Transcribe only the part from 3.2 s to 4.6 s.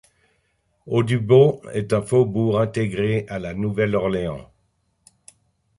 à La Nouvelle-Orléans.